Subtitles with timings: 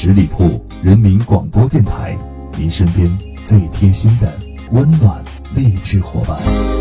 [0.00, 2.16] 十里铺人民广播电台，
[2.56, 3.10] 您身边
[3.44, 4.32] 最贴心的
[4.70, 5.20] 温暖
[5.56, 6.77] 励志伙伴。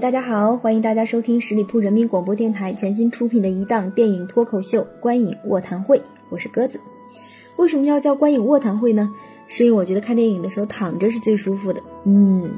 [0.00, 5.98] 大家好，欢迎大家收听十里铺人民广播电台全新出品的一档电影脱口秀《观影卧谈会》，
[6.30, 6.80] 我是鸽子。
[7.56, 9.12] 为什么要叫观影卧谈会呢？
[9.46, 11.82] 是因为我觉得看电影的时候躺着是最舒服的。
[12.04, 12.50] 嗯，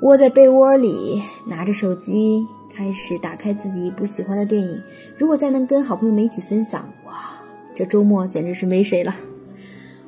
[0.00, 4.82] 窝在被窝里，拿着手机，开始打开自己不喜欢的电影。
[5.18, 7.12] 如果再能跟好朋友们一起分享，哇，
[7.74, 9.14] 这周末简直是没谁了。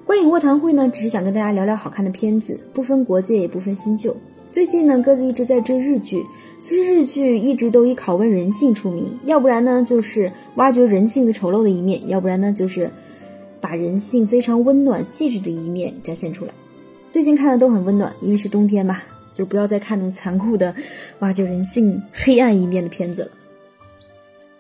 [0.07, 4.17] 观影卧谈会呢，只是想跟大家聊聊好看的片子，不分国界，也不分新旧。
[4.55, 6.25] 最近呢，鸽子一直在追日剧。
[6.63, 12.89] 其实日剧一直都以拷问人性出名，要不然呢就是挖掘人性的丑陋的一面，要不然呢就是
[13.61, 16.53] 把人性非常温暖细致的一面展现出来。
[17.11, 19.03] 最近看的都很温暖，因为是冬天嘛，
[19.35, 20.73] 就不要再看那么残酷的
[21.19, 23.31] 挖掘人性黑暗一面的片子了。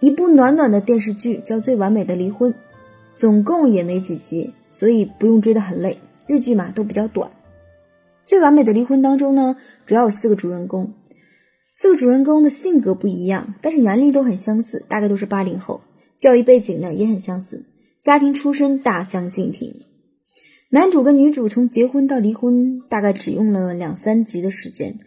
[0.00, 2.50] 一部暖暖的电视剧叫《最完美的离婚》，
[3.14, 5.96] 总共也没几集，所以不用追得很累。
[6.26, 7.30] 日剧嘛都比较短。
[8.24, 10.94] 最完美的离婚当中呢，主要有四个主人公，
[11.72, 15.82] 四个主人公的性格不一样，但是年龄都很相似，大概都是八零后，
[16.18, 17.66] 教育背景呢也很相似，
[18.02, 19.74] 家庭出身大相径庭。
[20.70, 24.98] 男主跟女主从结婚到离婚大概只用了两三集的时间，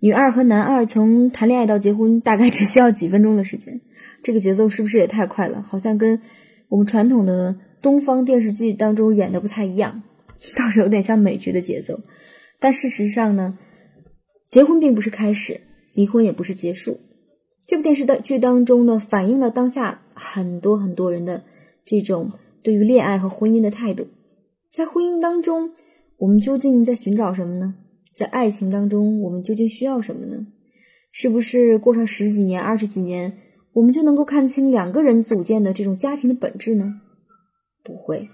[0.00, 3.80] 女二和男二从谈恋爱到结婚大概只需要几分钟的时间，
[4.22, 5.62] 这个节奏是不是也太快了？
[5.68, 6.20] 好像跟
[6.68, 10.02] 我们传统的东方电视剧当中演的不太一样，
[10.56, 12.00] 倒是有点像美剧的节奏。
[12.62, 13.58] 但事实上呢，
[14.48, 15.60] 结婚并不是开始，
[15.94, 17.00] 离婚也不是结束。
[17.66, 21.42] 这部电视的剧当中呢，反映了当下很多很多人的
[21.84, 22.30] 这种
[22.62, 24.06] 对于恋爱和婚姻的态度。
[24.72, 25.72] 在婚姻当中，
[26.18, 27.74] 我们究竟在寻找什么呢？
[28.14, 30.46] 在爱情当中，我们究竟需要什么呢？
[31.10, 33.38] 是不是过上十几年、二十几年，
[33.72, 37.00] 我们就能够看清两个人组建的这种家庭的本质呢？
[37.82, 38.28] 不会，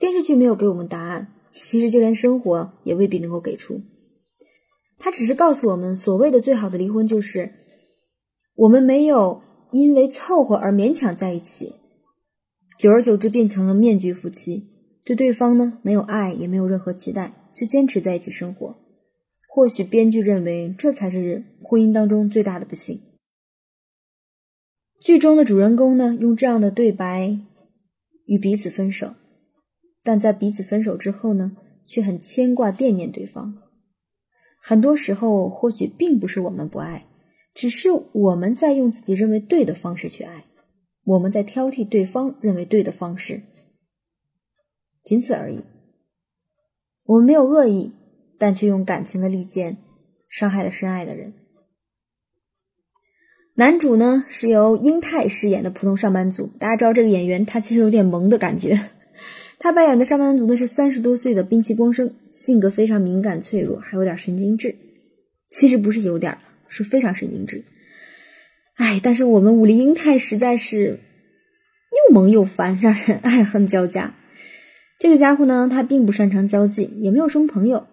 [0.00, 1.28] 电视剧没有给我们答案。
[1.52, 3.80] 其实就连生活也未必能够给出，
[4.98, 7.52] 他只是告诉我们，所谓的最好的离婚就是，
[8.54, 9.42] 我们没有
[9.72, 11.74] 因为凑合而勉强在一起，
[12.78, 14.68] 久而久之变成了面具夫妻，
[15.04, 18.76] 对对方呢没有爱，也没有任何期待，就坚持在一起生活。
[19.48, 23.00] 或许编剧认为这才是婚姻当中最大的不幸。
[25.00, 27.38] 剧中的主人公呢，用这样的对白
[28.26, 29.14] 与彼此分手。
[30.02, 33.54] 但在彼此分手之后呢，却很牵挂惦念对方。
[34.60, 37.06] 很多时候，或许并不是我们不爱，
[37.54, 40.44] 只是我们在用自己认为对的方式去爱，
[41.04, 43.42] 我们在挑剔对方认为对的方式，
[45.04, 45.60] 仅此而已。
[47.04, 47.92] 我们没有恶意，
[48.38, 49.78] 但却用感情的利剑
[50.28, 51.32] 伤害了深爱的人。
[53.54, 58.78] 男主呢是由英泰饰演的普通上班族，大家知道这个演员他其实有点萌的感觉。
[59.58, 64.76] 他扮演的上班族呢是三十多岁的滨崎光生，性格非常敏感脆弱，还有点神经质。
[65.50, 66.38] 其实不是有点，
[66.68, 67.64] 是非常神经质。
[68.76, 71.00] 哎，但是我们武林英泰实在是
[71.90, 74.14] 又萌又烦，让人爱恨交加。
[75.00, 77.88] 这个家伙呢，他并不擅长交际，也没有什么朋友，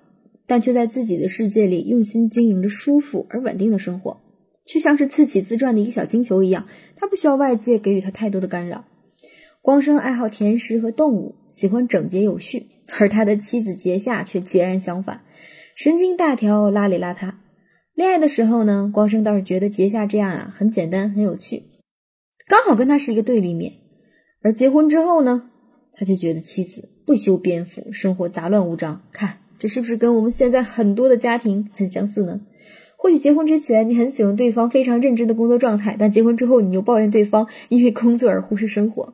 [0.45, 4.21] 但却在自己的世界里用心经营着舒服而稳定的生活，
[4.65, 6.67] 就像是自起自转的一个小星球一样。
[6.95, 8.85] 他不需要外界给予他太多的干扰。
[9.65, 12.67] 光生爱好甜食和动物，喜欢整洁有序，
[12.99, 15.21] 而他的妻子杰夏却截然相反，
[15.73, 17.33] 神经大条，邋里邋遢。
[17.95, 21.63] 恋爱的时候呢，光生倒是觉得杰夏这样啊很简单，很有趣，
[22.47, 23.73] 刚好跟他是一个对立面。
[24.43, 25.49] 而结婚之后呢，
[25.95, 29.01] 他就觉得妻子不修边幅，生活杂乱无章。
[29.11, 32.39] 看，这是不是跟我们现在很多的家庭很相似呢？
[32.99, 39.11] 或许结婚之前你很喜欢对方非常认真的工作状态，但结婚之后你又抱怨对方因为工作而忽视生活。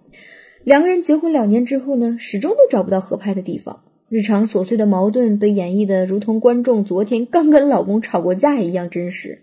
[0.64, 3.84] 两个人结婚两年之后呢，始终都找不到合拍的地方。
[4.10, 9.42] 日常琐碎的矛盾被演绎的如同观众昨天刚跟老公吵过架一样真实。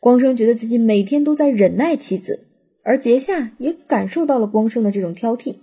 [0.00, 2.46] 光生觉得自己每天都在忍耐妻子，
[2.82, 5.56] 而杰夏也感受到了光生的这种挑剔。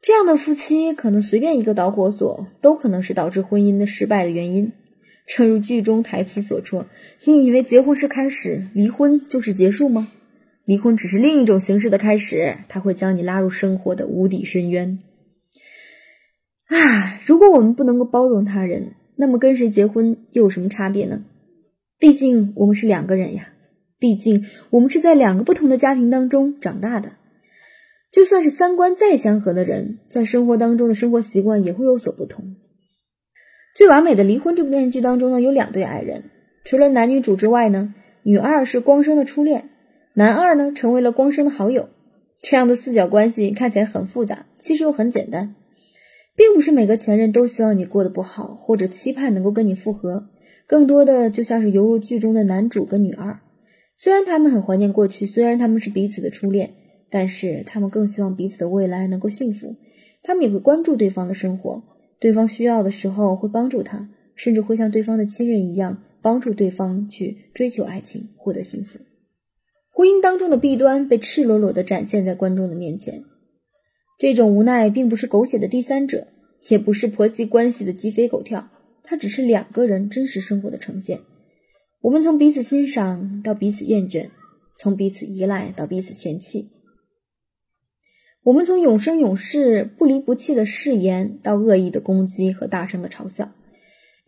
[0.00, 4.72] 这样的夫妻可能随便一个导火索都可能是导致婚姻的失败的原因。
[5.26, 6.86] 正如剧中台词所说
[7.26, 10.08] ：“你以为结婚是开始，离婚就是结束吗？”
[10.68, 14.98] 离婚只是另一种形式的开始，它会将你拉入生活的无底深渊。
[16.66, 21.24] 啊，如果我们不能够包容他人，那么跟谁结婚又有什么差别呢？
[21.98, 23.48] 毕竟我们是两个人呀，
[23.98, 27.12] 毕竟我们是在两个不同的家庭当中长大的。
[28.12, 32.56] 就算是三观再相合的人，在生活当中的生活习惯也会有所不同。
[33.74, 36.24] 最完美的离婚这部电视剧当中呢，有两对爱人，
[36.66, 39.70] 除了男女主之外呢，女二是光生的初恋，
[40.18, 41.88] 男二呢成为了光生的好友。
[42.42, 45.54] 这样的四角关系看起来很复杂，其实又很简单，
[46.34, 50.28] 并不是每个前任都希望你过得不好，或者期盼能够跟你复合，
[50.66, 53.38] 更多的就像是犹如剧中的男主跟女二，
[53.94, 56.74] 虽然他们很怀念过去，虽然他们是彼此的初恋。
[57.10, 59.74] 但是他们更希望彼此的未来能够幸福，
[60.22, 61.82] 他们也会关注对方的生活，
[62.20, 68.98] 对方需要的时候会帮助他，甚至会像对方的亲人一样帮助对方去追求爱情，获得幸福。
[69.90, 73.24] 婚姻当中的弊端被赤裸裸地展现在观众的面前，
[74.18, 76.28] 这种无奈并不是狗血的第三者，
[76.68, 78.68] 也不是婆媳关系的鸡飞狗跳，
[79.02, 81.20] 它只是两个人真实生活的呈现。
[82.00, 84.28] 我们从彼此欣赏到彼此厌倦，
[84.76, 86.70] 从彼此依赖到彼此嫌弃。
[88.44, 93.52] 我们从永生永世、不离不弃的誓言，到恶意的攻击和大声的嘲笑，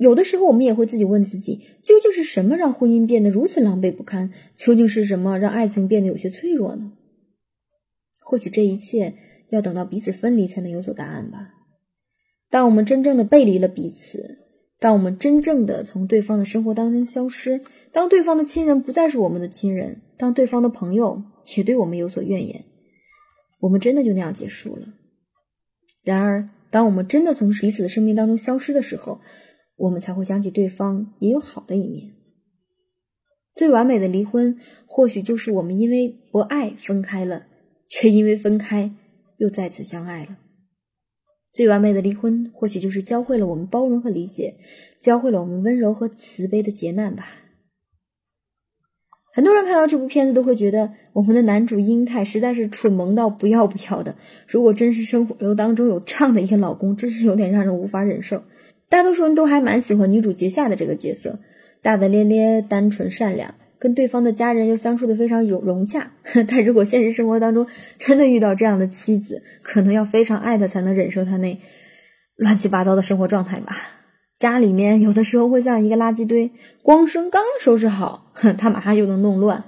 [0.00, 4.32] 有的时候我们也会自己问自己：究竟是什么让婚姻变得如此狼狈不堪？
[4.56, 6.92] 究竟是什么让爱情变得有些脆弱呢？
[8.22, 9.12] 或许这一切
[9.50, 11.50] 要等到彼此分离才能有所答案吧。
[12.48, 14.38] 当我们真正的背离了彼此，
[14.78, 17.60] 当我们真正的从对方的生活当中消失，
[17.92, 21.22] 当对方的亲人不再是我们的亲人，当对方的朋友
[21.58, 22.64] 也对我们有所怨言。
[23.60, 24.88] 我们真的就那样结束了。
[26.02, 29.20] 然而，当我们真的从彼此的生命当中消失的时候，
[29.80, 32.12] 我们才会想起对方也有好的一面。
[33.54, 37.46] 最完美的离婚，或许就是我们因为不爱分开了，
[37.88, 38.94] 却因为分开
[39.38, 40.36] 又再次相爱了。
[41.52, 44.54] 最完美的离婚，或许就是教会了我们包容和理解，
[45.00, 47.26] 教会了我们温柔和慈悲的劫难吧。
[49.32, 54.14] 很多人看到这部片子都会觉得，我们的男主英泰实在是蠢萌到不要不要的。
[54.46, 58.42] 如果真实生活当中有这样的一个老公，真是有点让人无法忍受。
[58.90, 61.38] 大多数人都还蛮喜欢女主杰夏的这个角色，
[61.80, 66.10] 大大咧咧、单纯善良，跟对方的家人又相处的非常融融洽。
[66.48, 67.66] 但如果现实生活当中
[67.98, 71.56] 真的遇到这样的妻子，可能要非常爱他才能忍受他那
[72.36, 73.76] 乱七八糟的生活状态吧。
[74.36, 76.50] 家里面有的时候会像一个垃圾堆，
[76.82, 79.62] 光生刚收拾好， 哼他马上就能弄乱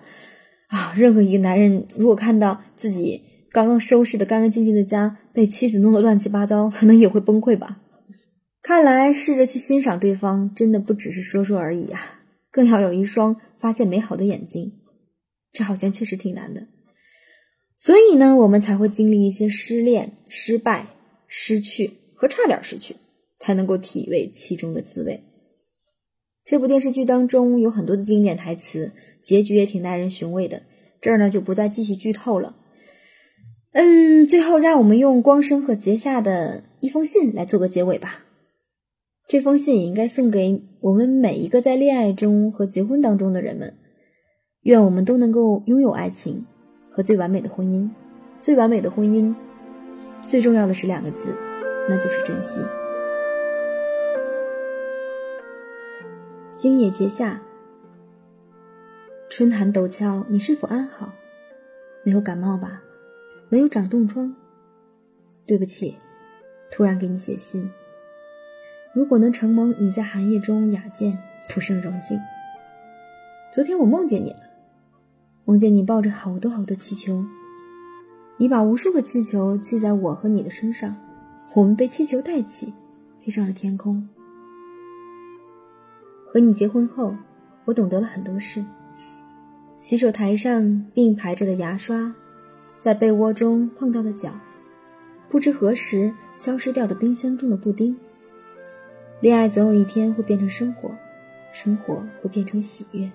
[0.69, 0.93] 啊！
[0.97, 3.23] 任何一个男人如果看到自己
[3.53, 7.79] 刚刚收拾的干干净净的家被妻子弄得乱七八糟，可能也会崩溃吧。
[8.62, 12.20] 看来试着去欣赏对方，真的不只是说说而已啊，
[12.50, 14.73] 更要有一双发现美好的眼睛。
[15.53, 16.67] 这好像确实挺难的，
[17.76, 20.87] 所以呢，我们才会经历一些失恋、失败、
[21.26, 22.97] 失去和差点失去。
[23.44, 25.20] 才能够体味其中的滋味。
[26.44, 30.62] 这部电视剧当中有很多的经典台词，结局也挺耐人寻味的。
[31.00, 32.55] 这儿呢就不再继续剧透了。
[33.73, 38.25] 嗯，最后让我们用光生和结夏的一封信来做个结尾吧。
[39.32, 43.75] 这封信也应该送给我们每一个在恋爱中和结婚当中的人们。
[44.64, 46.44] 愿我们都能够拥有爱情
[46.90, 47.88] 和最完美的婚姻。
[48.43, 49.34] 最完美的婚姻，
[50.26, 51.34] 最重要的是两个字，
[51.88, 52.61] 那就是珍惜。
[56.50, 57.40] 星野结夏，
[59.31, 61.11] 春寒陡峭，你是否安好？
[62.05, 62.82] 没有感冒吧？
[63.49, 64.37] 没有长冻疮？
[65.46, 65.96] 对不起，
[66.70, 67.67] 突然给你写信。
[68.94, 71.17] 如果能承蒙你在寒夜中雅见，
[71.49, 72.20] 不胜荣幸。
[73.51, 74.41] 昨天我梦见你了，
[75.46, 77.25] 梦见你抱着好多好多气球，
[78.37, 80.94] 你把无数个气球系在我和你的身上，
[81.55, 82.75] 我们被气球带起，
[83.25, 84.06] 飞上了天空。
[86.27, 87.17] 和你结婚后，
[87.65, 88.63] 我懂得了很多事。
[89.79, 92.15] 洗手台上并排着的牙刷，
[92.79, 94.39] 在被窝中碰到的脚，
[95.31, 97.96] 不知何时消失掉的冰箱中的布丁。
[99.22, 100.91] 恋爱总有一天会变成生活，
[101.52, 103.08] 生活会变成喜悦。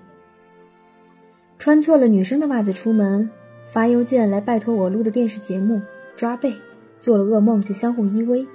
[1.59, 3.29] 穿错了女生的袜子出门，
[3.65, 5.81] 发邮件来拜托我录的电视节目，
[6.15, 6.53] 抓背，
[7.01, 8.47] 做了噩梦就相互依偎。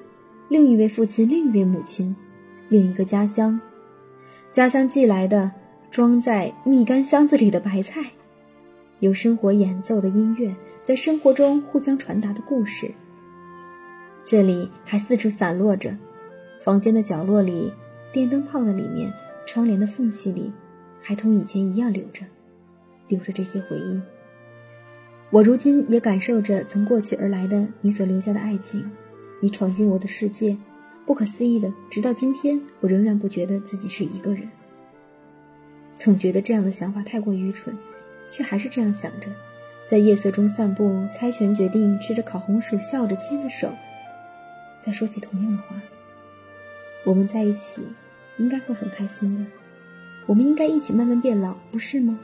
[0.49, 2.17] 另一位父亲，另一位母亲，
[2.71, 3.61] 另一个家乡。
[4.51, 5.51] 家乡寄来的
[5.91, 8.03] 装在蜜柑箱子里的白菜，
[9.01, 12.91] 有生活演奏的音乐，在生活中互相传达的故事。
[14.25, 15.95] 这里还四处散落着，
[16.63, 17.73] 房间的角落里，
[18.13, 19.13] 电灯泡的里面，
[19.45, 20.53] 窗帘的缝隙里，
[21.03, 22.25] 还同以前一样留着，
[23.09, 24.01] 留着这些回忆。
[25.31, 28.89] 我如今也感受着从过去而来的你所留下的爱情，
[29.41, 30.57] 你闯进我的世界。
[31.05, 34.49] 不可思议的，直到今天，我仍然不觉得自己是一个人。
[35.97, 37.77] 总觉得这样的想法太过愚蠢，
[38.31, 39.27] 却还是这样想着。
[39.85, 43.69] 在夜色中散步，猜拳决定，吃着烤红薯，笑着牵着手，
[44.81, 45.75] 再说起同样的话。
[47.05, 47.83] 我们在一起，
[48.39, 49.45] 应该会很开心的。
[50.27, 52.19] 我们应该一起慢慢变老，不是吗？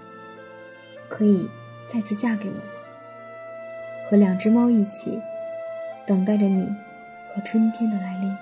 [1.08, 1.48] 可以
[1.88, 2.54] 再次嫁给我？
[4.08, 5.18] 和两只猫一起，
[6.06, 6.64] 等待着你
[7.34, 8.36] 和春天的来临。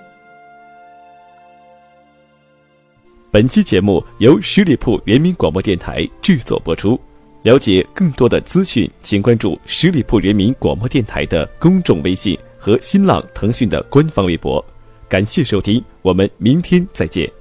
[3.30, 6.98] 本期节目由十里铺人民广播电台制作播出。
[7.42, 14.64] 了解更多的资讯，请关注十里铺人民广播电台的公众微信和新浪、腾讯的官方微博。
[15.08, 17.35] 感谢收听，我们明天再见。